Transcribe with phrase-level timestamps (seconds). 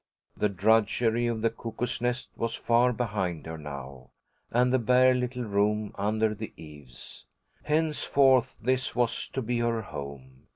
[0.35, 4.09] The drudgery of the Cuckoo's Nest was far behind her now,
[4.49, 7.25] and the bare little room under the eaves.
[7.65, 10.47] Henceforth this was to be her home.